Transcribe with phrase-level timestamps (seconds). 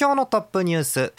[0.00, 1.12] 今日のトップニュース。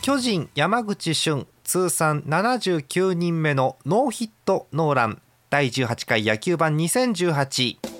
[0.00, 5.20] 巨人山口俊通算79人目のノーヒットノーラン。
[5.50, 7.95] 第18回野球盤2018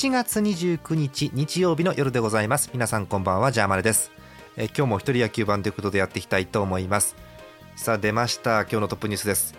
[0.00, 2.70] 7月29日日曜日の夜でございます。
[2.72, 4.10] 皆さんこんばんはジャーマネです。
[4.56, 7.16] え今日も一人野球盤ということでやっていきたいと思います。
[7.76, 8.62] さあ出ました。
[8.62, 9.54] 今日のトップニュースです。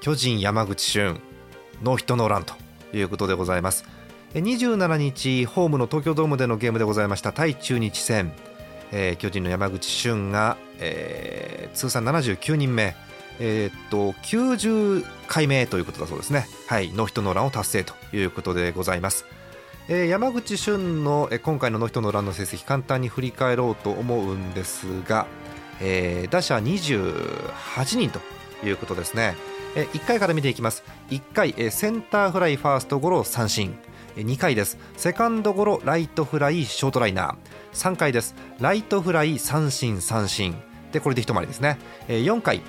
[0.00, 1.20] 巨人山口俊
[1.82, 2.54] ノーヒットノーランと
[2.96, 3.84] いうことでございます。
[4.34, 7.32] 27日ホームの東京ドームでのゲームでございました。
[7.32, 8.32] 対中日戦、
[8.92, 12.94] えー、巨人の山口俊が、えー、通算79人目。
[13.38, 19.24] えー、っと90回目ということだそうですね、はい、ノーヒットノーランを達成ということでございます。
[19.88, 25.26] えー、山口俊の、今回のノーヒットノーランの成績簡単に振り返ろうと思うんですが、
[25.80, 28.20] えー、打者28人と
[28.64, 29.34] いうことですね、
[29.74, 30.84] えー、1回から見ていきます。
[31.10, 33.76] 1回、センターフライファーストゴロ三振。
[34.16, 34.78] 2回です。
[34.96, 37.92] セカンドゴロライトフライショートライナー。
[37.92, 38.34] 3回です。
[38.60, 40.54] ライトフライ三振三振。
[40.92, 41.78] でこれで一回りですね。
[42.08, 42.60] 4回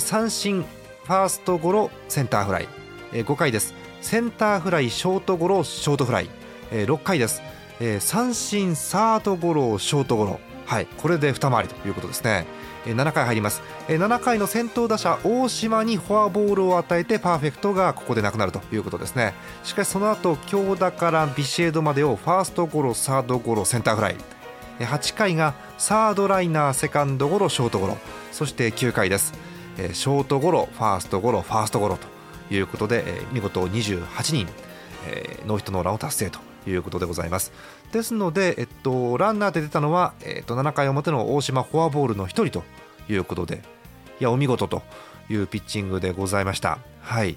[0.00, 2.68] 三振ファーストゴロセンターフライ。
[3.12, 3.74] 5回です。
[4.00, 6.30] センターフライショートゴロショートフライ。
[6.70, 7.42] 6回です。
[8.00, 10.40] 三振サードゴロショートゴロ。
[10.64, 12.46] はいこれで二回りということですね。
[12.86, 13.62] 7回入ります。
[13.88, 19.34] 7回の先頭打者大島にフォアボールを与えてパーフェクトがここでなくなるということですね。
[19.62, 24.16] しかしその後京田からビシエドまでをファーストゴロサードゴロセンターフライ。
[24.78, 27.98] 8回がサードライナーセカンドゴロショートゴロ。
[28.32, 29.32] そして9回です。
[29.76, 34.46] ショートゴロファーストゴロファーストゴロということで見事28人
[35.46, 37.52] ノーヒットノーランを達成ということでございます。
[37.92, 42.64] ですので、えっと、ランナーで出たのは、えっと、7回表の大島フォアボールの1人と
[43.12, 43.62] いうことで
[44.20, 44.82] いやお見事と
[45.28, 46.78] いうピッチングでございました。
[47.00, 47.36] はい、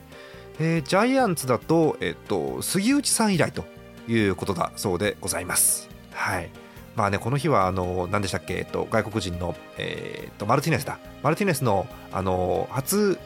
[0.60, 3.66] えー、ジャイアンツだと、えっと、杉内さん以来と
[4.08, 5.90] いうことだそうでございます。
[6.12, 6.65] はい。
[6.96, 10.98] まあね、この日はあの何でしたっけ、えっと、外国人の、えー、っとマルティネスだ。
[11.24, 13.20] マルティネスのあの初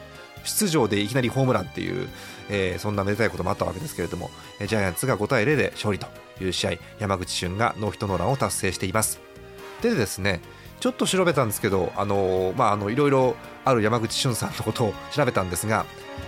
[0.44, 2.08] 出場でいきなりホームランっていう、
[2.48, 6.06] えー、そんなめでたいこともあったわけですけれどもジャイアンツが5対0で勝利と
[6.42, 9.20] いう試合山口俊がノーヒットノーランを達成しています。
[9.82, 10.40] でですね
[10.80, 15.84] ちょっと調べたんですけどあのまああのいろいろある山口俊さんのことを調べたんですが、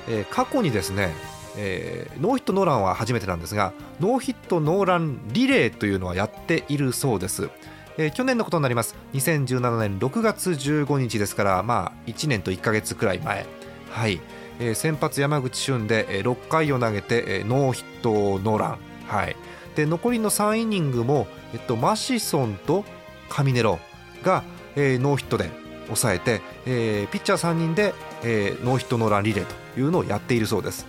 [0.09, 1.15] えー、過去にですね
[1.57, 7.51] えー、ノーヒットノーランは初めてなんですがノーヒットノーランリレーというのはやっているそうです、
[7.99, 8.97] えー、去年のことになります。
[9.15, 13.47] 2017年6月15日ですからまあ1年と1か月くらい前。
[13.91, 14.21] はい、
[14.59, 18.79] えー、先発山口俊で6回を投げてノーヒットノーラン。
[19.07, 19.37] はい。
[19.75, 22.85] で残りの3イニングも、えっと、マシソンと
[23.29, 23.79] カミネロ
[24.23, 24.43] が、
[24.77, 25.51] えー、ノーヒットで
[25.87, 30.87] 抑えて、えー、ピッチャー3人で、えー、ノーヒットノーランリレーというのをやっているそうです。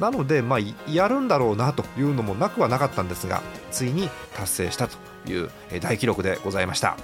[0.00, 4.96] なので、まあ、やるんだろうなというのもなくはなかったんですがついに達成したと
[5.30, 5.50] いう
[5.80, 6.96] 大記録でございました。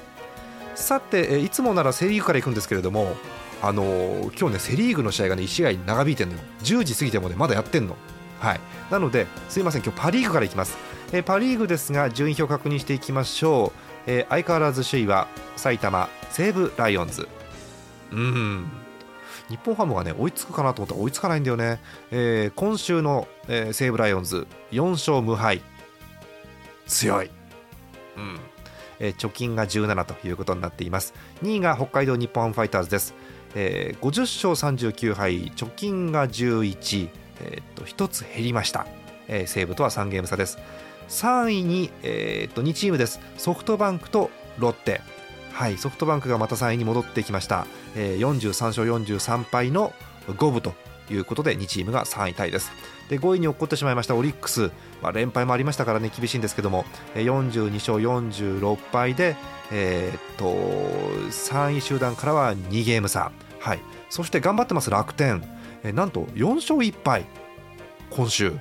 [0.74, 3.14] さていつもならセ・リーグからいくんですけれども
[3.62, 6.42] あのー、今日ねセ・リーグの試合がね1試合長引いてるのよ。
[6.62, 7.96] 10時過ぎてもねまだやってんの。
[8.40, 8.60] はい。
[8.90, 10.76] なのですいません今日パ・リーグからいきます。
[11.12, 13.72] えパ・リーグですが順位表を確認していきましょ
[14.06, 17.28] う、えー、相変わらず首位は埼玉西武ライオンズ。
[18.12, 18.85] うん。
[19.48, 21.80] 日本ハムがね追いつくかなと思ったら追いつかないんだよね、
[22.10, 25.62] えー、今週の、えー、西武ライオンズ4勝無敗。
[26.86, 27.30] 強い、
[28.16, 28.38] うん。
[28.98, 31.14] えー、貯金が17ということになっています。
[31.42, 33.14] 2位が北海道日本ハムファイターズです、
[33.54, 35.50] えー、50勝39敗。
[35.50, 37.08] 貯金が11、
[37.40, 38.86] えー、っと1つ減りました、
[39.28, 40.58] えー、西武とは3ゲーム差です。
[41.08, 43.20] 3位に、えー、っと2チームです。
[43.36, 45.00] ソフトバンクとロッテ。
[45.56, 49.94] はい、ソフトバンクがまた3位に戻ってきました、えー、43勝43敗の
[50.36, 50.74] 五分と
[51.08, 52.70] いうことで2チームが3位タイです。
[53.08, 54.70] で5位に落っこってしまいましたオリックス、
[55.00, 56.84] まあ、連敗もありましたからね厳しいんですけども。
[57.14, 59.34] 42勝46敗で、
[59.72, 60.44] えー、っと
[61.30, 63.80] 3位集団からは2ゲーム差、はい、
[64.10, 65.42] そして頑張ってます楽天、
[65.84, 67.24] えー、なんと4勝1敗。
[68.10, 68.52] 今週。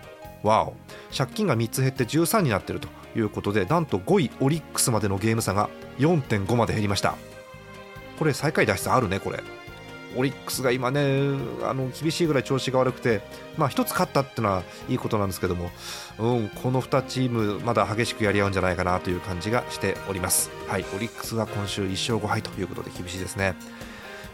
[0.44, 0.76] わお。
[1.14, 2.88] 借金が3つ減って13になっていると。
[3.16, 5.70] いうことでなんと5位オリックスまでのゲーム差が
[6.00, 7.16] 4.5まで減りました。
[8.20, 9.40] これ最下位脱出あるねこれ。
[10.18, 11.02] オリックスが今ね
[11.64, 13.22] あの厳しいぐらい調子が悪くて、
[13.58, 15.72] まあ、1つ勝ったっていうのはいいことなんですけども、
[16.20, 23.56] うん、この2チームまだ激しくやり合うんじゃないかなという感じがしております、はい、オリックスは今週1勝5敗ということで厳しいですね。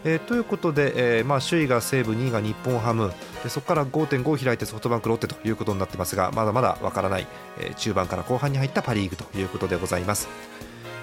[0.03, 3.11] えー、ということで、えーまあ、首位が西武、2位が日本ハム。
[3.43, 7.27] でそこから5.5開いてソフトバンク、ロッテということになってますがまだまだわからない、
[7.59, 10.27] えー、中盤から後半に入ったパ・リーグということでございます。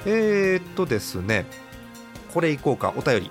[0.07, 1.47] えー、っとですね
[2.33, 2.93] これいこうか。
[2.97, 3.31] お便り、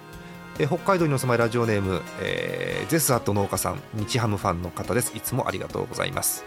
[0.66, 5.16] 北海道にお住まいラジオネーム、えー、ゼスアット農家さん日ハムファンの方です。
[5.16, 6.44] いつもありがとうございます、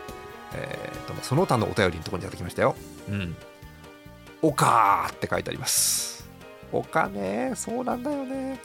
[0.54, 2.74] えーと、その他のお便りのところにやってきましたよ。
[3.08, 3.36] うん。
[4.42, 6.28] おかーって書いてあります。
[6.72, 7.54] お金？
[7.54, 8.60] そうなんだよね。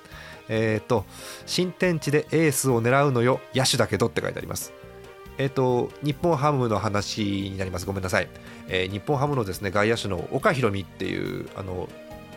[0.49, 1.05] えっ、ー、と
[1.45, 4.73] 新天地でエースを狙うのよ野手だけどって書いてあります。
[5.37, 7.85] えっ、ー、と日本ハムの話になります。
[7.85, 8.29] ごめんなさい、
[8.67, 11.89] えー、日本ハムのですね外野手の岡大海っていうあの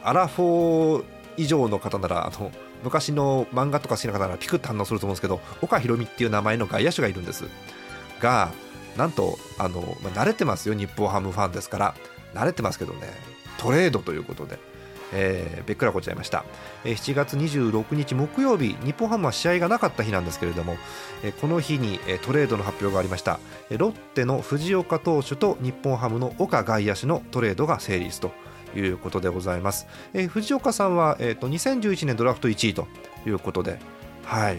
[0.03, 1.05] アラフォー
[1.37, 2.51] 以上の方ならあの
[2.83, 7.45] 昔の漫画とか好きな方ならピクッと反応すると思うんですけど岡大海っていう名前の外野手がいるんです。
[8.21, 8.51] が
[8.97, 11.95] なんとあの、まあ、慣れてますよ日本ハムファンですから。
[12.35, 13.09] 慣れてますけどね。
[13.59, 14.59] トレードということで。
[15.13, 16.45] えー、べっくらこちゃいました、
[16.85, 20.77] えー、7月26日木曜日日本ハムは試合がなかった日なんですけれども、
[21.23, 23.41] えー、この日に、えー、トレードの発表がありました、
[23.71, 28.33] えー、ロッテの藤岡投手と日本ハムの岡外野手のトレードが成立と
[28.77, 32.87] いうことでございます、えー、藤岡さんは、えーと、2011年ドラフト1位と
[33.27, 33.79] いうことで
[34.25, 34.59] はい。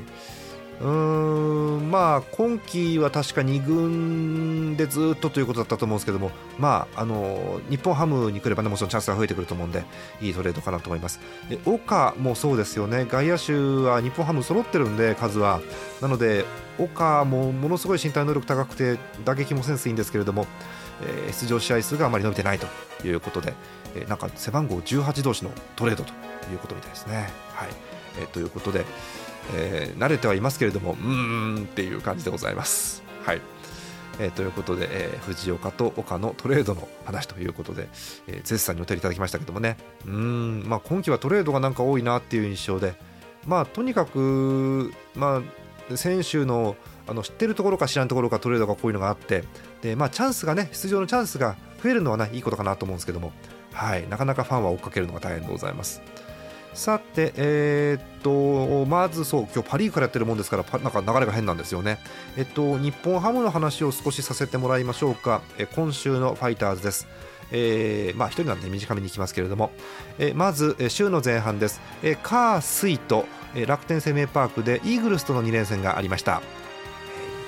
[0.85, 9.83] まあ今季は確か2軍でずっとということだったと思うんですけども、まあ、あの日本ハムに来れば、ね、もちろんチャンスが増えてくると思うんで
[10.21, 11.19] いいトレードかなと思います。
[11.65, 13.05] 岡もそうですよね。
[13.09, 15.59] 外野手は日本ハム揃ってるんで数は。
[16.01, 16.45] なので
[16.77, 20.47] 岡もものすごい身体能力高くて打撃もセンスいいんですけれども、
[21.01, 22.67] えー、出場試合数があまり伸びてないと
[23.05, 23.53] いうことで、
[23.95, 26.13] えー、なんか背番号18同士のトレードと
[26.51, 27.29] いうことみたいですね。
[27.53, 27.69] はい。
[28.19, 28.85] えー、ということで、
[29.53, 33.03] えー、慣れてはいますけれどもうーんっていう感じでございます。
[33.23, 33.41] はい
[34.19, 37.87] えー、ということで、えー、藤岡と岡のトレードの話ということで、
[38.27, 42.95] えー、ゼスさんにお手りいただきましたけどもねうん、まあ、今季はトレードがなんか多いなっていう印象で、
[43.47, 45.41] まあ、とにかく、ま
[45.91, 46.75] あ、選手の
[47.07, 49.43] あの知ってるところか知らんところかトレードがこういうのがあって
[49.81, 53.31] で、まあ、チャンスがね出場のチャンスが増えるのは、ね、いいことかなと思うんですけども、
[53.73, 56.03] はい、なかなかファンは追っかけるのが大変でございます。
[56.73, 61.99] さて、えー、っとまずそう今日パ・リーグからやってるもんですからなんか流れが変なんですよね、
[62.37, 67.07] えっと、日本ハムの話を少しさせてもらいましょうか、え今週のファイターズです。
[67.51, 69.71] えー、まあ1人なんで短めにいきますけれども、
[70.19, 73.25] え、まず、週の前半です、え、カー・スイと、
[73.55, 76.43] え、楽天生命パークでイーグルスとの2連戦がありました、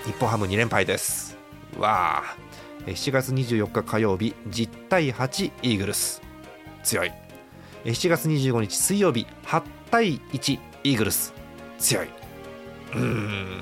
[0.06, 1.38] え、日本ハム2連敗です。
[1.78, 2.52] わあ。
[2.88, 6.22] 7月24日火曜日10対8イーグルス。
[6.84, 7.21] 強い。
[7.86, 11.34] 7月25日水曜日8対1イーグルス。
[11.80, 12.08] 強い。
[12.96, 13.60] うん。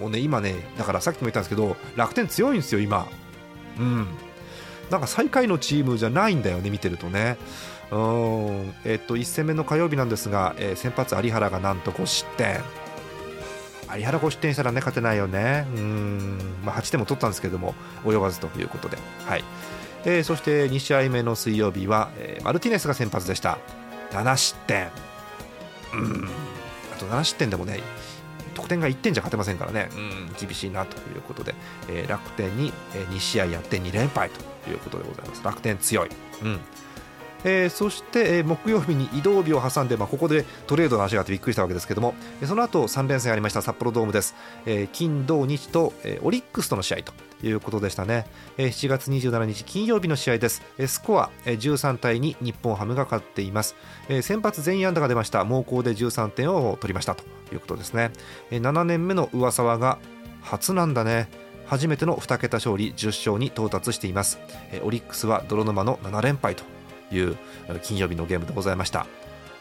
[0.00, 3.06] もうね今ねだからさっきも言ったんですけど楽天強いんですよ今。
[3.78, 4.06] うん。
[4.90, 7.38] なんか最下位のチームじゃないんだよね見てるとね。
[7.90, 8.74] うん。
[8.84, 12.60] えっと1戦目の火曜日なんですが、えー、先発有原がなんと5失点。
[13.96, 15.66] 有原5失点したらね勝てないよね。
[15.76, 17.74] うん、まあ、8点も取ったんですけども
[18.04, 18.98] 及ばずということで。
[19.24, 19.44] はい。
[20.04, 23.58] えー、そして2試合目の水曜日は、えー、マルティネスが先発でした。
[24.10, 24.90] 7失点。
[25.94, 26.28] うん。
[26.94, 27.80] あと7失点でもね
[28.54, 29.88] 得点が1点じゃ勝てませんからね。
[29.94, 30.34] うん。
[30.38, 31.54] 厳しいなということで、
[31.88, 32.72] えー、楽天に
[33.10, 35.44] 2試合やって2連敗ということでございます。
[35.44, 36.10] 楽天強い。
[36.42, 36.60] うん。
[37.46, 44.34] えー、そして、えー、木曜日に移動日を挟んで、まあ、ここでトレードの足があってびっくりしたわけですけども、その後3連戦ありました札幌ドームです、
[44.66, 47.12] えー、金、土、日と、えー、オリックスとの試合と
[47.46, 48.26] いうことでしたね、
[48.58, 53.76] えー、7月27日金曜日の試合です、えー、スコア、えー、13対2日本ハムが勝っています、
[54.08, 55.44] えー、先発全員安打が出ました。
[55.44, 57.22] 猛攻で13点を取りましたと
[57.52, 58.10] いうことですね、
[58.50, 59.98] えー、7年目の上沢が
[60.42, 61.28] 初なんだね。
[61.66, 64.38] 初めての2桁勝利10勝に到達しています、
[64.84, 66.62] オリックスは泥沼の7連敗と
[67.10, 67.36] いう
[67.82, 69.06] 金曜日のゲームでございました。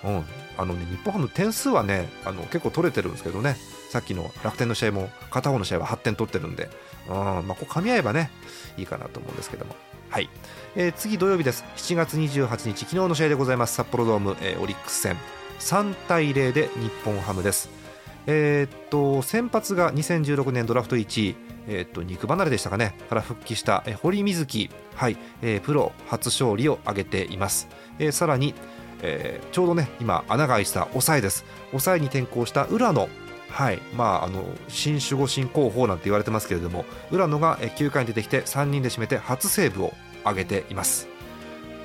[0.04, 0.24] うん、
[0.58, 3.58] あのね、日本ハム点数はねあの結構取れてるんですけどね。
[3.90, 6.70] さっきの楽天の試合も片方の試合は8点取ってるんで、
[7.08, 7.16] うん。
[7.16, 8.30] まあ、こう噛み合えばね
[8.78, 9.76] いいかなと思うんですけども、
[10.10, 10.30] はい。
[10.76, 11.64] えー、次土曜日です。
[11.78, 15.18] 7月28日昨日の試合でございます札幌ドーム、えー、オリックス戦。
[15.60, 17.85] 3対0で日本ハムです。
[18.28, 21.36] えー、っと先発が2016年ドラフト1位。
[21.68, 22.96] えー、と肉離れでしたかね。
[23.10, 25.18] から復帰した、堀瑞希、はい。
[25.42, 27.68] えー、プロ初勝利を挙げています、
[27.98, 28.54] えー、さらに、
[29.02, 31.46] えー、ちょうどね今穴が開いた抑えです。
[31.72, 33.10] 抑えに転向した浦野。
[33.50, 33.80] はい。
[33.96, 41.08] まあ、あの新守護新広報なんて言われてますけれども浦野が9回に出てきて3人で締めて初セーブを挙げています。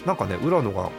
[0.04, 0.92] なんかね浦野がこ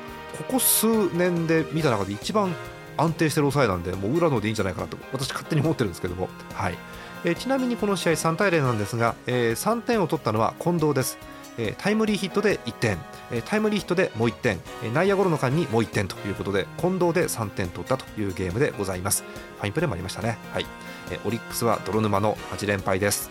[0.47, 2.55] こ数年で見た中で一番
[2.97, 6.77] 安定してる抑えなんでもう浦野でいいんじゃないかなと私勝手に思ってるんですけども、はい。
[7.23, 11.17] えー、ちなみにこの試合3対0なんですが、えー、3点を取ったのは近藤です。
[11.57, 12.97] えタイムリーヒットで1点、
[13.31, 19.23] えタイムリーヒットでもう1点、え内野ゴロの間にもう1点ということで近藤で3点取ったというゲームでございます。
[19.57, 20.65] ファインプレーもありましたね、はい。
[21.11, 23.29] えオリックスは泥沼の8連敗です。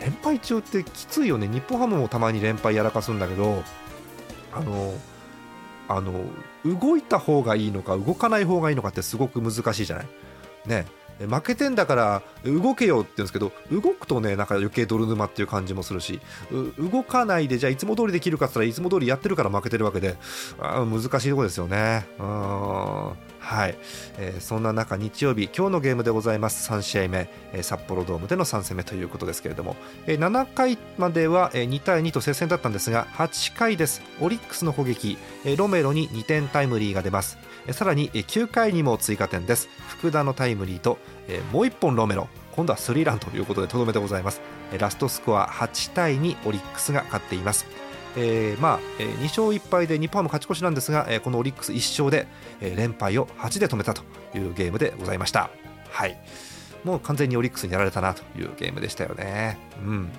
[0.00, 1.48] 連敗中ってきついよね。
[1.48, 3.62] 日本ハムもたまに連敗やらかすんだけど
[4.52, 4.94] あの
[5.96, 6.24] あの
[6.64, 10.06] 動いた方がいいのか動かない方がいいのかってすごく難しいじゃない？
[10.66, 10.86] ね。
[11.18, 16.20] 負けてんだから動けよって言うんですけど動くとねなんか余計泥沼っていう感じもするし
[16.78, 20.16] 動かないでじゃあいつも通りできるかって言ったらいつも通りやってるから負けてるわけで
[20.58, 22.06] あ難しいとこですよね。
[22.18, 23.12] うん。
[23.42, 23.76] はい、
[24.18, 26.70] えー、そんな中日曜日今日のゲームでございます。
[26.72, 34.00] 3試合目、えー、札幌ドームでの3戦目ということですけれども、えー、7回までは、えー、2対2と接戦だったんですが8回です。
[34.20, 37.36] オリックスの攻撃、えー、ロメロに2点タイムリーが出ます。
[37.72, 39.68] さらに9回にも追加点です。
[39.88, 40.98] 福田のタイムリーと
[41.52, 42.28] もう1本ロメロ。
[42.56, 44.40] 今度はスリーランということでとどめでございます。
[44.78, 47.66] ラストスコア8対2オリックスが勝っています。
[48.16, 52.26] えー、まあ、2勝1敗で日本ハム勝ち越しなんですが、このオリックス1勝で、
[52.60, 54.02] 連敗を8で止めたと
[54.34, 55.50] いうゲームでございました。
[55.90, 56.18] はい
[56.84, 59.56] もう完全にオリックスにやられたなというゲームでしたよね。
[59.78, 60.10] うん、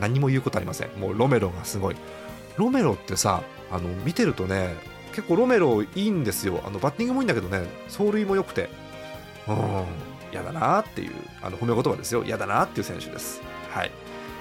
[0.00, 0.90] 何も言うことありません。
[0.98, 1.96] もうロメロがすごい。
[2.56, 4.74] ロメロってさ、あの見てるとね、
[5.12, 6.60] 結構ロメロいいんですよ。
[6.66, 8.68] あのバッティングもいいんだけどね、走塁も良くて、
[9.46, 9.84] うん、
[10.32, 12.24] 嫌だなっていうあの褒め言葉ですよ。
[12.24, 13.40] 嫌だなっていう選手です。
[13.70, 13.92] はい。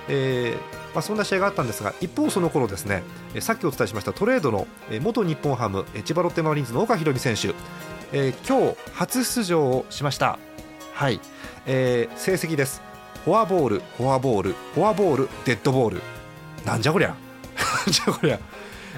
[0.10, 3.04] えーまあ、そんな試合があったんですが一方その頃ですね
[3.40, 4.68] さっきお伝えしましたトレードの
[5.02, 7.54] 元日本ハム千葉ロッテマリーンズの岡大美選手、
[8.12, 10.40] えー、今日初出場をしました。
[10.94, 11.20] はい、
[11.66, 12.82] えー、成績です。
[13.24, 16.02] フォアボールフォアボールフォアボールデッドボール。
[16.66, 17.10] なんじゃこりゃ。
[17.86, 18.40] なんじゃこりゃ。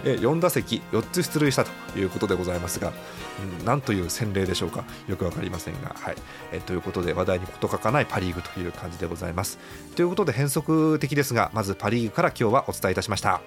[0.03, 2.93] 4打席4つ出塁したということでございますが、
[3.59, 4.83] うん、なんという洗礼でしょうか。
[5.07, 6.15] よく分かりませんが、はい。
[6.51, 9.59] えということで話題に事欠かないパ・リーグという感じでございます。
[9.95, 13.41] ということで変則的ですがまずパ・リーグから今日はお伝えいたしました。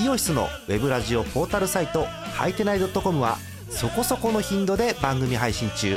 [0.00, 3.36] イオシスのウェブラジオポータルサイトはいてない .com は
[3.70, 5.96] そこそこの頻度で番組配信中。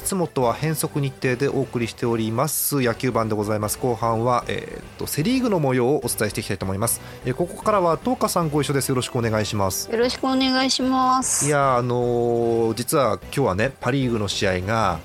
[0.00, 2.80] つもとは変則日程でお送りしております。
[2.80, 3.78] 野球盤でございます。
[3.78, 8.88] 後半は、えーと、セ・リーグの模様をお伝えしていきたいと思います、えー、ここからは東花さんご一緒です。
[8.88, 9.90] よろしくお願いします。
[9.90, 11.46] よろしくお願いします。
[11.46, 14.98] いやあのー、実は今日はねパ・リーグの試合が、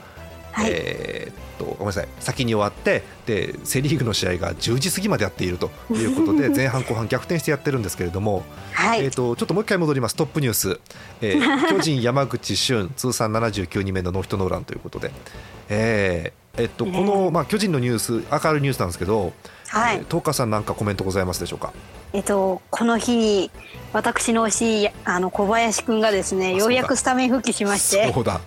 [0.52, 10.16] はい、えーとごめんなさい先に終わってでセ・リーグの試合が10時過ぎまでやっているということで 前半後半逆転してやってるんですけれども、はい、えーと、ちょっともう一回戻ります。
[10.16, 10.80] トップニュース、
[11.22, 15.12] えー、 巨人山口俊通算79人目のノーヒットノーランということで、
[15.70, 19.34] えーえっと、この、まあ、巨人のニュース明るいニュースなんですけど、
[19.68, 21.74] はい、東川さんなんかコメントございますでしょうか？
[22.12, 23.52] えっと、この日に
[23.94, 28.12] 私の推しあの小林君がですねようやくスタメン復帰しまして。
[28.12, 28.42] そうだ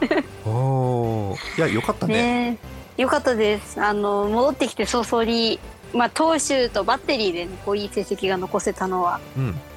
[0.46, 2.14] おいや良かったね。
[2.52, 2.58] ね
[2.96, 3.80] 良かったです。
[3.80, 5.60] あの戻ってきて早々に、
[5.92, 9.20] まあ、投手とバッテリーで、ね、こういい成績が残せたのは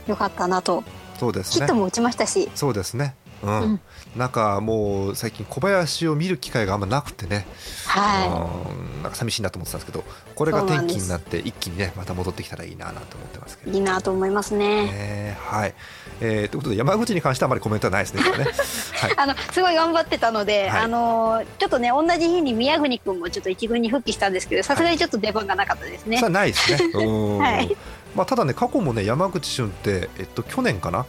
[0.08, 0.84] 良かったなと、うん、
[1.20, 2.50] そうです、ね、ヒットも打ちましたし。
[2.56, 3.80] そうですねうん、うん、
[4.16, 7.46] なんかもう最近小林を見る機会があんまなくてね、
[7.88, 10.04] はい、なんか寂しいなと思ってたんですけど
[10.36, 13.72] これが転機になって一気にねまた戻ってきたらいいななと思ってますけど。
[13.72, 14.86] いいなと思いますね。
[14.86, 15.74] ねはい、
[16.20, 18.24] えー、ということで山口に関してはあまりコメントはないですね。
[18.38, 18.46] ね。
[18.94, 26.22] はい、あのすごい頑張ってたので、はい、あのちょっとね同じ日に宮国君もちょっと一軍に復帰したんですけどさすがにちょっと出番がなかったですね。
[26.22, 26.92] はい、ないですね。
[27.40, 27.78] はい。
[28.16, 31.06] まあ、ただね過去もね山口俊って、えっと、去年かな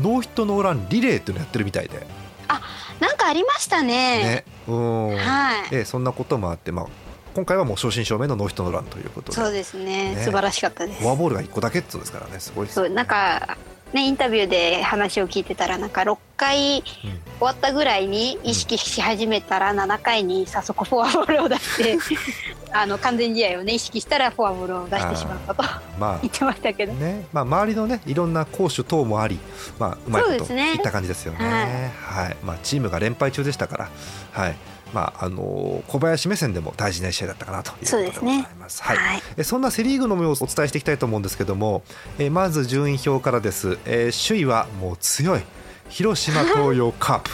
[0.00, 2.06] ノーヒットノーランリレーっていうのやってるみたいで。
[2.48, 2.60] あ
[3.00, 3.88] なんかありましたね。
[3.88, 4.44] ね。
[4.68, 5.08] うん。
[5.16, 6.86] はい、えそんなこともあって、まあ、
[7.34, 9.36] 今回はもう正真正銘のノーヒットノーランということで。
[9.36, 11.00] そうですね、ね、素晴らしかったです。
[11.00, 12.38] フォアボールが1個だけっつうんですからね。
[12.40, 13.56] すごいです、ね、そうなんか
[13.94, 21.98] ね、インタビューで話を聞いてたらなんか6回終わったぐらいに意識し始めたら7回に早速フォアボールを出して
[22.74, 25.62] あの完全試合を、ね、意識したらフォアボールを出してしまったと、
[25.96, 29.38] まあ、 言ってましたけど、ねまあ、周りの、ね、いろんな攻守等もあり、
[29.78, 31.92] まあ、うまいこといった感じですよね、ね。
[32.00, 33.88] はい、はい、まあ、チームが連敗中でしたから、
[34.32, 34.56] はい
[34.94, 38.82] まああの小林目線でも大事な試合だったかなということでございます。
[38.82, 39.22] はい、はい。
[39.36, 41.82] えそんなセ・リーグの模様をお伝えしていきたいと思うんですけども、
[42.18, 45.42] えーまず順位表からです、えー首位はもう強い。
[45.88, 47.30] 広島東洋カープ、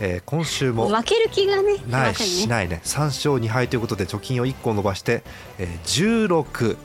[0.00, 2.80] えー今週も負ける気がねしないしないね。
[2.84, 5.22] 3勝2敗ということで貯金を1個伸ばして、
[5.58, 6.76] えー16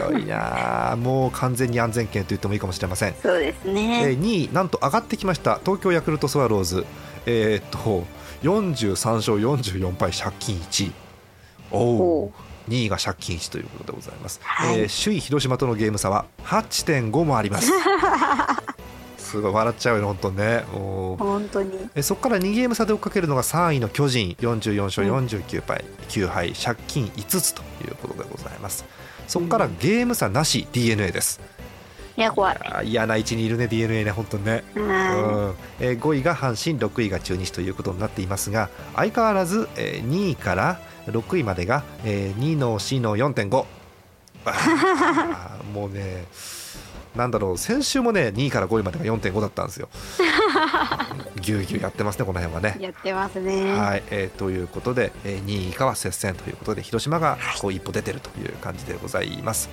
[0.00, 0.92] 強いな。
[0.92, 5.58] あ もう完全に安全圏と言ってもいいかもしれません、そうですえね、ー2位なんと上がってきました。
[5.64, 6.84] 東京ヤクルトスワローズ。
[7.26, 8.04] えーっと
[8.42, 10.92] 43勝44敗借金1
[11.72, 12.32] おおお
[12.68, 14.80] 2位が借金1ということでございます、はい。
[14.80, 17.70] えー首位広島とのゲーム差は8.5もあります。
[19.18, 20.64] すごい笑っちゃうよね本当ね。
[20.72, 21.90] 本当に。
[21.94, 24.36] えそこから2ゲーム差で追っかけるのが3位の巨人。
[24.40, 25.26] 44勝うん。
[25.26, 28.84] 49敗、9敗借金5つということでございます。
[29.28, 31.40] そこからゲーム差なし d n a です。
[31.58, 31.59] い
[32.16, 32.58] や怖い。
[32.88, 34.88] 嫌な位置にいるね d n a ね本当にね、ううん。
[34.88, 43.64] んえー5位が阪神6位が中日ということになっていますが相変わらず、えー2位から6位までが、えー2の4の4.5
[44.44, 46.26] あー もうね
[47.14, 49.88] なんだろう先週もね2位から5位までが4.5だったんですよ。
[51.40, 52.76] ぎゅうぎゅうやってますねこの辺はね。
[52.80, 59.68] やってますね、はい、えーということで、えー2位以下は接戦ということで広島がこう一歩出てるという感じでございます、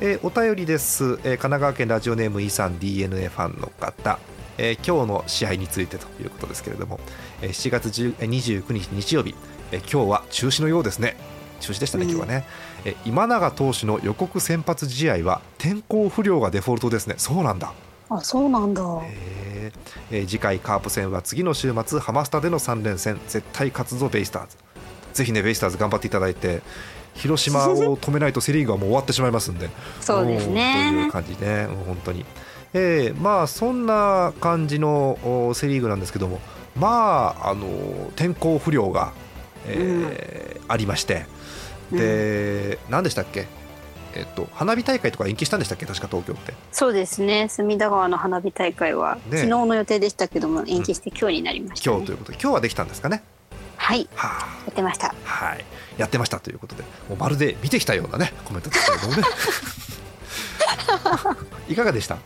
[0.00, 4.18] えーお便りです、えー神奈川県ラジオネームイさん DNA ファンの方、
[4.58, 7.00] えー今日の試合についてということですけれども、
[7.42, 9.34] えー7月10えー29日日曜日、
[9.72, 11.16] えー今日は中止のようですね。
[11.60, 12.10] 中止でしたね、うん。
[12.10, 12.44] 今日はね、
[12.84, 17.14] えー今永投手の予告先発試合は天候不良がデフォルトですね。
[17.18, 17.72] そうなんだ。
[18.10, 18.82] あそうなんだ。
[18.82, 19.78] へー
[20.10, 23.20] えー次回カープ戦は次の週末ハマスタでの3連戦。
[23.28, 24.56] 絶対勝つぞベイスターズ。
[25.14, 26.60] ぜひねベイスターズ頑張っていただいて
[27.14, 29.70] 広島を止めないとセ・リーグはもう終わってしまいますんで。
[30.00, 32.24] そうですおーというね感じで、うん本当に、
[32.72, 35.18] えーまあそんな感じの
[35.48, 36.40] おセ・リーグなんですけども
[36.76, 37.66] まああの
[38.16, 39.12] 天候不良が、
[39.66, 41.26] えーありまして。
[41.92, 43.46] で、何でしたっけ？
[44.16, 45.84] えっと花火大会とか延期したんでしたっけ？
[45.86, 46.54] 確か東京って。
[46.72, 47.48] そうですね。
[47.50, 51.96] 隅田川の花火大会は、ね昨日の予定でしたけども延期して今日になりました、ね。
[51.96, 53.22] 今日ということで今日はできたんですかね？
[53.84, 54.08] はい。
[54.14, 54.64] はあ。
[54.64, 55.14] やってました。
[55.24, 55.64] はい、
[55.98, 59.22] やってましたということで、もうまるで見てきたようなね、コメントですけれどもね。
[61.68, 62.16] いかがでした？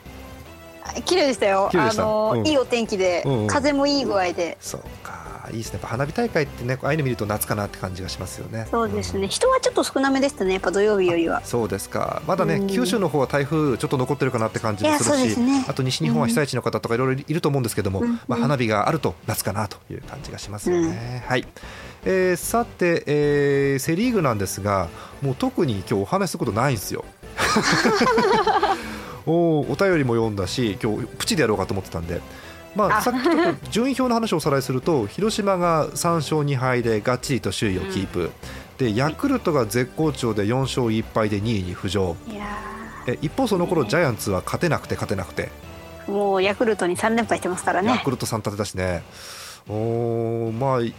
[1.05, 1.69] 綺麗でしたよ。
[1.75, 2.47] あの、うん。
[2.47, 3.47] いいお天気で、うんうん。
[3.49, 4.57] 風もいい具合で。
[4.61, 4.83] そう。
[5.05, 5.08] か、
[5.51, 5.73] いいですね。
[5.75, 8.67] やっぱ花火大会ってね、ああいうの見ると夏かなって感じがしますよね。
[8.71, 12.23] そうですね、ん人はちょっと少なめでしたねやっぱ土曜日よりはそうですか。
[12.27, 21.25] まだね、うん九州の方は台風ちょっと残ってるかなって感じもするし、すねあと西日本は被災地の方とかいろいろいると思うんですけども、うんまあ花火があると夏かなという感じがしますよね。
[21.27, 21.47] はい。
[22.05, 24.89] えーさて、えーセリーグなんですが、
[25.23, 27.05] もう特に今日お話しすることないんですよ。
[29.27, 32.21] おお便りも読んだし今日プチでやろうかと思ってたんで、
[32.75, 33.03] まあ、あ。
[33.03, 38.31] さっきちょっと順位表の話をおさらいすると 広島が3勝2敗でがっちりと首位をキープ、
[38.79, 42.17] でヤクルトが絶好調で4勝1敗で2位に浮上。
[43.07, 49.03] え一方その頃ジャイアンツは勝てなくて勝てなくて、ーもうヤクルトに3連敗してますからヤねクルト3立てだしね
[49.69, 50.93] おーまあ1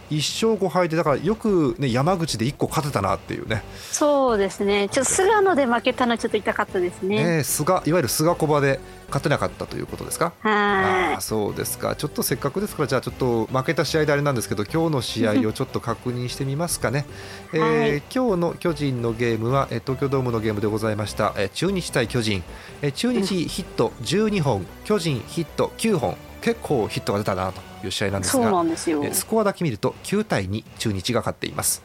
[0.48, 3.62] 勝5敗でだからよく、ね、山口で1個勝てたなっていうね。
[3.90, 4.88] そうですね。
[4.88, 7.38] ちょっと菅野で負けたのちょっと痛かったですね。
[7.38, 8.78] ね菅いわゆる菅小場で
[9.08, 10.32] 勝てなかったということですか？
[10.44, 11.96] あはあそうですか。
[11.96, 17.06] ちょっとせっかくですからじゃあちょっと負けた試合であれなんですけど今日の試合を ちょっと確認してみますかね、
[17.52, 18.02] えーはい。
[18.14, 22.44] 今日の巨人のゲームはえー東京ドームのゲームでございました、えー中日対巨人、
[22.82, 28.64] えー中日ヒット12本巨人ヒット9本結構ヒットが出たなという試合なんですが
[29.12, 31.82] スコアだけ見ると9対2中日が勝っています、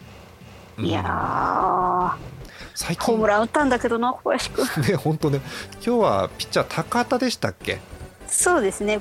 [0.78, 0.86] うん。
[0.86, 2.36] いやー。
[2.74, 4.66] 最近ホームラン打ったんだけどな小林君。
[4.90, 5.40] ね本当ね。
[5.76, 7.80] 今日はピッチャー高田でしたっけ？
[8.28, 9.00] そうですね。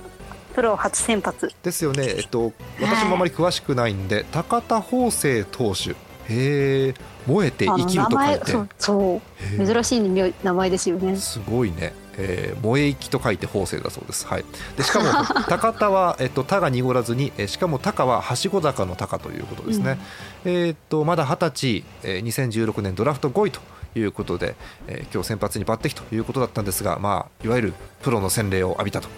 [0.55, 1.53] プロ初先発。
[1.64, 5.95] ですよね、えっと、私もあまり詳しくないんで、高田芳生投手、へ
[6.29, 6.95] え、
[7.27, 9.21] 燃えて生きると書いて、そ
[9.61, 11.17] う珍しい名名前ですよね。
[11.17, 14.27] すごいね、えー燃え生きと書いて芳生だそうです。
[14.27, 14.44] はい、
[14.77, 15.07] でしかも
[15.48, 19.98] 高田は、えっと、田が濁らずに、えーしかも高ははしご高の高ということですね。
[20.44, 23.61] えーっとまだ二十歳、えー2016年ドラフト5位と
[23.96, 24.55] いうことで、
[24.87, 29.09] えー今日先発に抜擢ということだったんですが、まあ、いわゆるプロの洗礼を浴びたと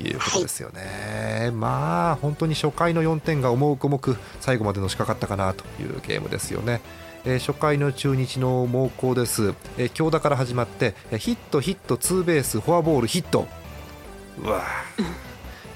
[0.00, 1.50] いうことですよね。
[1.52, 6.80] まあ本当に初回の4点が重く重く最後までのしかかったかなというゲームですよね。
[7.24, 13.46] えー初回の中日の猛攻です、えー強打から始まってえーヒット、ヒット、ツーベース、フォアボール、ヒット、
[14.42, 15.28] うわー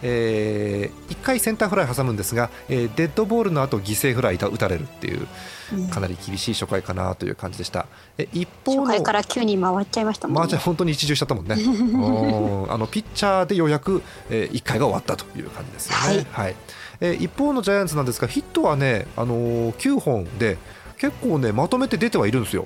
[0.05, 5.29] え1回センターフライ挟むんですが、えーデッドボールの後犠牲フライ打たれるっていう
[5.73, 7.87] うんかなり厳しい初回かなという感じでした。
[8.19, 11.55] え一方の初回から急に回っちゃいましたもんねまあじゃあ本当に一巡しちゃったもんね。
[11.63, 16.27] うんあのピッチャーでようやく、え1回が終わったという感じですよね。
[16.33, 16.57] はい。
[17.01, 20.59] えー一方のジャイアンツなんですがヒットはね、あのー9本で
[21.03, 22.65] 結構ねまとめて出てはいるんですよ、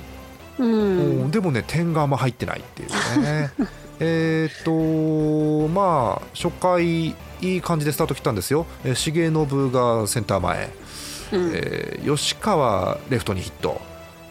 [0.59, 1.25] ううん。
[1.29, 1.31] ん。
[1.31, 3.51] でもね点があんま入ってないっていうね。
[3.99, 10.69] えっとまあ初回いい感じでスタート切ったんですよ、えー重信がセンター前、
[11.33, 11.51] うん。
[11.55, 13.81] えー吉川レフトにヒット、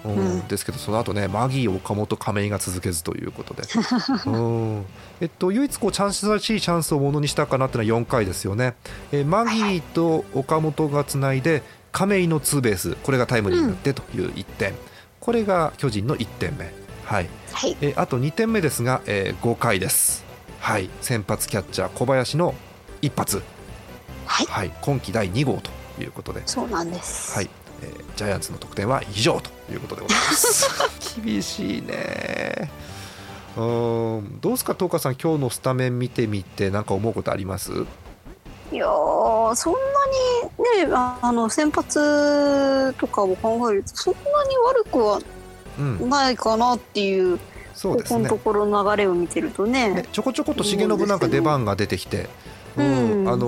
[0.06, 0.12] うん。
[0.12, 0.48] うん。
[0.48, 3.64] ですけどその後ねマギー岡本亀井が続けずということで、
[4.30, 4.86] うん。
[5.20, 8.76] えっと、唯一こうチャンスらしいチャンスをものにしたかなっていうのは4回ですよね、
[9.12, 11.64] えーマギーと岡本がつないで
[11.96, 14.74] 亀井のツーベースこれがタイムリーになってという1点、
[15.22, 16.66] これが巨人の1点目、
[17.06, 17.78] はいはい。
[17.80, 20.26] えーあと2点目ですが、えー5回です、
[20.60, 22.54] はい、先発キャッチャー小林の
[23.02, 23.42] 一発、
[24.26, 24.46] はい。
[24.48, 27.34] はい、今季第2号ということでそうなんです。
[27.34, 27.50] はい、
[27.82, 30.70] えージャイアンツの得点は以上ということでございます。
[31.24, 32.70] 厳しいね。
[33.56, 37.72] うーん、どうですか、東花さん、今日のスタメン見てみて、なんか思うことあります？
[38.72, 39.80] いやーそんな
[40.82, 45.20] にねああの先発とかを考えるとそんなに悪くは
[45.78, 47.40] うん、ないかなっていう
[47.74, 48.38] そうですねここのと。
[48.38, 52.30] ころの流れを見てるとねね、ちょこちょこっと重信なんか出番が出てきて、
[52.78, 53.22] うん。
[53.22, 53.30] うん。
[53.30, 53.48] あの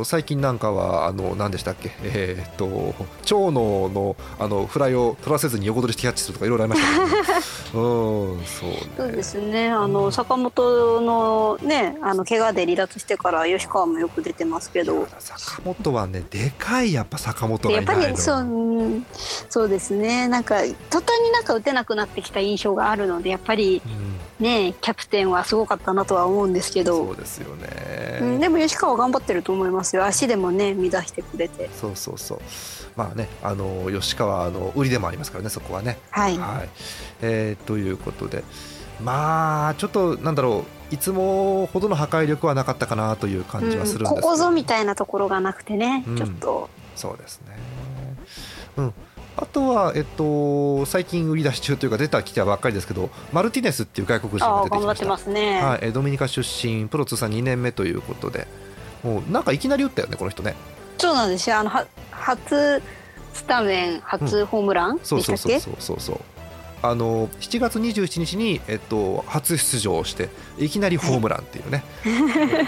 [0.00, 7.80] ー最近なんかはあの何でしたっけ、えーっと長野のあのフライを取らせずに横取りしてキャッチするとかいろいろありましたけど、
[8.32, 8.78] うん、そうね。
[8.96, 9.70] そうですね。
[9.70, 15.06] あの坂本のねあの怪我で離脱してから吉川もよく出てますけど。
[15.18, 18.42] 坂本はねでかいやっぱ坂本でやっがいないのぱりそうう
[18.82, 19.06] ん
[19.48, 20.28] そうですね。
[20.28, 20.56] なんか
[20.90, 24.18] 途端になんか打てなくなってきた印象があるのでやっぱりうん。
[24.38, 27.06] ねキャプテンはすごかったなとは思うんですけど。
[27.06, 27.97] そうですよね、うん、
[28.38, 30.04] でも吉川は頑張ってると思いますよ。
[30.04, 31.68] 足でもね乱してくれて。
[31.72, 32.40] そうそうそう。
[32.96, 35.98] まあねあの吉川あの売りでもありますからねそこはね。
[36.10, 36.68] はい、はい、
[37.22, 38.44] えーということで。
[39.00, 40.94] まあちょっとなんだろう。
[40.94, 46.16] いつもほどの破壊力はなかったかなという感じはするんですけど、ここぞみたいなところがなくてね、うん。
[46.16, 46.70] ちょっと。
[46.96, 47.58] そうですね。
[48.78, 48.94] うん
[49.40, 55.12] あとは、えっと、最近売り出し中というか出たきたばっかりですけどマルティネスっていう外国人あが出てきましてた。
[55.12, 58.48] あ頑張っますね、はい、えドミニカ出身プロ通算2年目ということで
[59.04, 60.56] もうなんかいきなり打ったよねこの人ね。
[60.98, 61.58] そうなんですよ。
[61.58, 62.82] あのは初
[63.32, 66.20] スタメン初ホームランうそうそうそうそうそう。
[66.82, 71.84] あの7月27日に、えっと、初出場していきなりホームランっていうね、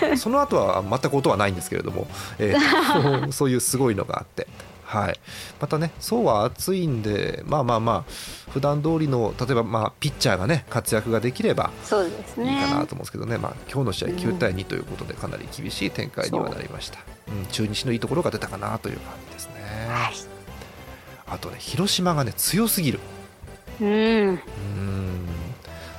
[0.02, 4.48] え その後は全く音はないんですけれども、えー とそういうすごいのがあって、
[4.90, 5.20] はい、
[5.60, 14.14] またね層は厚いんでまあまあまあ普段通りの例えば、まあ、ピッチャーがね活躍ができればそうですいいねかなと思うんですけどね、まあ、今日の試合うん。
[14.16, 16.98] 9対2ということでかなり厳しい展開にはなりました、
[17.28, 19.54] うん、中日のいいところが出たかなという感じですね、
[19.88, 20.14] はい。
[21.28, 22.98] あとね広島がね強すぎる。
[23.80, 23.86] うん。
[23.86, 24.30] うー
[24.80, 25.26] ん。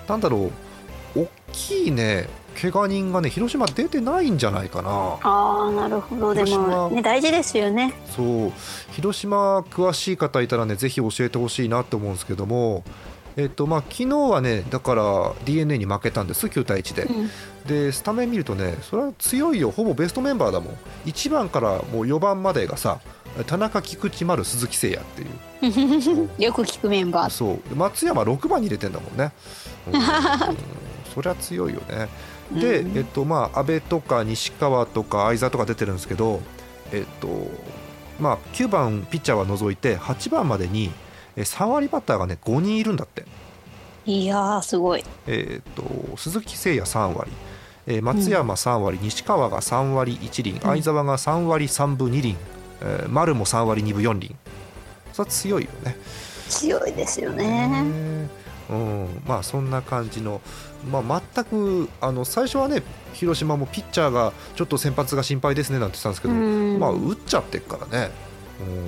[0.09, 0.51] なんだろ
[1.15, 2.27] う大きいね
[2.59, 4.89] 怪我人がね広島出てないんじゃないかな。
[5.21, 6.33] ああなるほど。
[6.33, 7.93] でもね大事ですよね。
[8.15, 8.51] そう。
[8.91, 12.83] 広島詳しい方いたらねぜひ教えてほしいなと思うんですけども。
[13.37, 16.47] えっとまあ昨日はねだから d n a に負けたんです。
[16.47, 17.29] 9対1で、うん。
[17.67, 19.71] でスタメン見るとねそれは強いよ。
[19.71, 20.77] ほぼベストメンバーだもん。
[21.05, 22.99] 1番からもう4番までがさ
[23.47, 26.29] 田中菊池丸鈴木誠也っていう。
[26.43, 27.29] よく聞くメンバー。
[27.29, 27.75] そう。
[27.75, 29.31] 松山6番に入れてんだもんね、
[29.87, 30.01] うん
[31.13, 32.07] そりゃ強いよね。
[32.51, 32.97] で、うん。
[32.97, 36.41] えっとまあ阿部とか西川とか相澤とか出てるんですけど
[36.91, 37.27] えっと
[38.19, 40.91] まあ9番ピッチャーは除いて8番までに
[41.35, 43.25] え3割バッターがね5人いるんだって。
[44.05, 45.03] いやーすごい。
[45.27, 45.83] えっと
[46.17, 47.31] 鈴木誠也3割。
[47.87, 52.37] えー松山3割、西川が3割1厘、相澤が3割3分2厘、
[52.81, 54.35] えー丸も3割2分4厘。
[55.13, 55.97] それは強いよね。
[56.47, 57.67] 強いですよね。
[57.67, 58.29] ね
[58.69, 60.41] うん、まあそんな感じの、
[60.89, 66.79] まあ、全くあの最初はね広島もピッチャーがちょっと先発が心配ですねなんて言ってたんですけど、うん。
[66.79, 68.11] まあ打っちゃってっからね、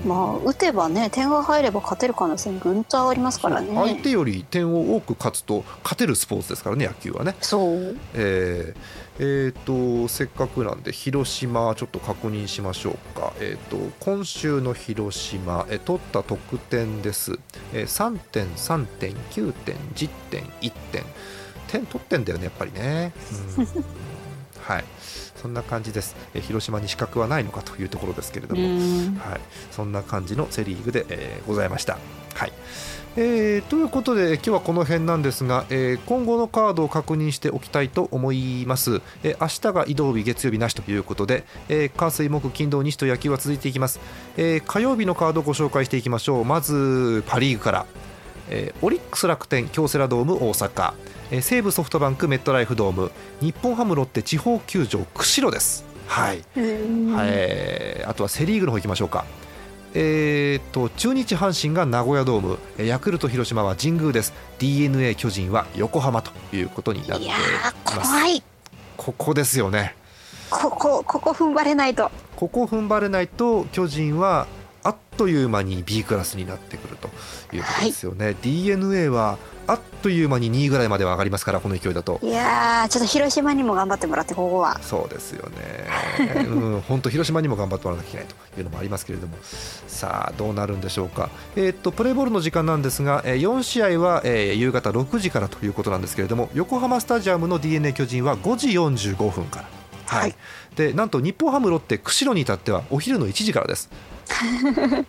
[0.04, 0.10] うん。
[0.10, 3.74] まあ打てばね点が入れば勝てる可能性ぐんと上がりますからね。
[3.74, 7.36] 相手より点を多く勝つと勝てるスポーツですからね野球はね。
[7.42, 7.98] そう。
[8.14, 17.38] えーえーとせっかくなんで広島ちょっと確認しましょうか、えー、と今週の広島、えー取った得点です、
[17.74, 21.04] えー3点3点9点10点1点
[21.68, 23.14] 点取ってんだよねやっぱりね、
[23.58, 23.66] うん。
[24.62, 24.86] はい
[25.44, 29.16] そんな感じです、えー広島に資格はないのかというところですけれども、うん。
[29.20, 32.00] はい、そんな感じのセ・リーグで、えーございました。
[32.34, 32.54] はい。
[33.16, 44.00] えーということで今日はこの辺なんですが、えー今後のカードを確認しておきたいと思います、えー明日が移動日月曜日なしということで、えー火水木金土日と野球は続いていきます、
[44.38, 46.46] えー火曜日のカードをご紹介していきましょう。
[46.46, 47.86] まずパ・リーグから、
[48.54, 50.94] えーオリックス楽天京セラドーム大阪、
[51.32, 53.12] えー西武ソフトバンクメットライフドーム。
[53.42, 55.84] 日本ハムロッテ地方球場釧路です。
[56.08, 59.26] はい、うんはい、あとはセ・リーグの方行きましょうか。
[59.96, 62.60] えー、と中日、阪神が名古屋ドーム。
[62.78, 64.34] えーヤクルト、広島は神宮です。
[64.60, 68.44] d n a 巨人は横浜ということになっていいやーます怖い。
[68.98, 69.96] ここですよね。
[70.52, 72.12] ここここ踏ん張れないと。
[72.36, 74.46] ここ踏ん張れないと巨人は
[74.84, 77.08] あっという間に B クラスになってくると
[77.56, 82.20] いうことですよね、d n a はあっという間に2位ぐらいまでは上がりますからこの勢いだと。
[82.22, 84.78] いやーちょっと広島にも頑張ってもらってここは。
[84.82, 89.38] そうですよね、 うん、本当、広島にも頑張ってもらわなきゃいけないというのもありますけれども、
[89.88, 99.66] さあ、どうなるんでしょうか、えーっとプレーボールの時間なんですが、えー4試合は、えー夕方6時からということなんですけれども、横浜スタジアムの d n a 巨人は5時45分から。
[100.06, 100.22] はい。
[100.22, 100.36] はい。
[100.76, 103.90] でなんと日本ハム、ロッテ、釧路に至ってはお昼の1時からです。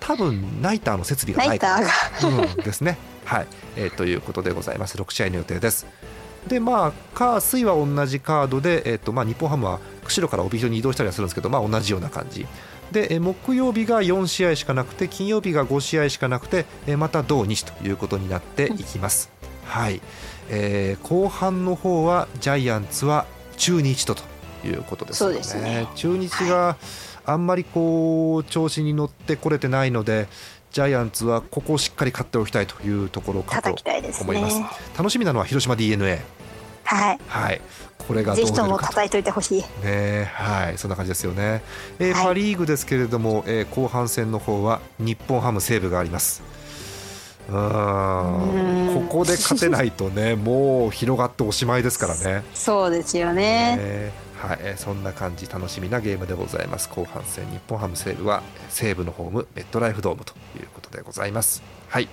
[0.00, 2.98] 多分ナイターの設備がないからうん、ですね。
[3.24, 3.46] はい、
[3.77, 4.98] えーということでございます。
[4.98, 5.87] 6試合の予定です。
[6.46, 12.46] で、まあ、火、水は同じカードで、えーとまあ、日本ハムは釧路から帯広に移動したりはするんですけど、まあ、同じような感じ。
[12.92, 19.31] で、えー木曜日が4試合しかなくて、金曜日が5試合しかなくて、えーまた土日ということになっていきます。
[19.64, 20.03] はい、
[20.50, 24.22] えー後半の方はジャイアンツは中日とと
[24.66, 25.35] いうことですよね。
[25.37, 26.77] そうですね中日が
[27.27, 30.29] あんまりこう調子に乗ってこれてないので、
[30.71, 33.75] ジャイアンツはここをしっかり勝っておきたいというところかと
[34.21, 34.59] 思います。
[34.59, 36.21] ね楽しみなのは広島 d n a
[36.85, 37.19] はい。
[37.27, 37.61] はい、
[38.07, 39.65] これがどう出るかとも叩いといてほしい。
[39.85, 41.63] ねはい、そんな感じですよね。
[41.99, 42.27] えーはい。
[42.27, 46.43] パ・リーグですけれども、えー後半戦の方は日本ハム、西武があります。
[47.48, 52.44] ここで勝てないとね、 もう広がっておしまいですからね。
[52.54, 56.88] そうですよねねはい、えーそんな感じ楽しみなゲームでございます。
[56.88, 61.62] 後半戦日本ハム西武はえー西武のホームメットライフドームということでございます。
[61.88, 62.09] はい。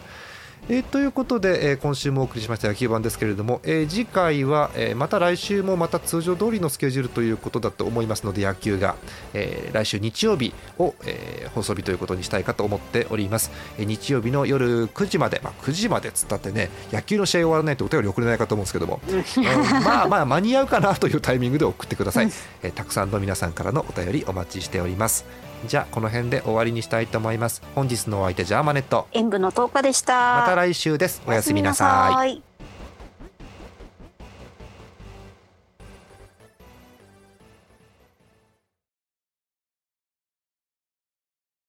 [0.69, 8.95] えーということで、えー今週もお送りしました野球版ですけれども、えー次回は、えーまた来週もまた通常通りのスケジュールということだと思いますので野球が、
[9.33, 19.23] えー来週日曜日を、えー放送日ということにしたいかと思っております、えー日曜日の夜9時まで、まあ、9時までっつったってね野球の試合終わらないとお便り送れないかと思うんですけども、うん。
[19.83, 22.29] まあまあ間に合うかなというタイミングで送ってください、
[22.61, 25.25] えーたくさんの皆さんからのお便りお待ちしております
[25.65, 27.61] じゃあこの辺で終わりにしたいと思います。
[27.75, 29.07] 本日のお相手ジャーマネット。
[29.11, 32.50] 演舞の10日でしたまた来週ですおやすみなさいおやすみなさい